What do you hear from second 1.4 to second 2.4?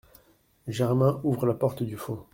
la porte du fond.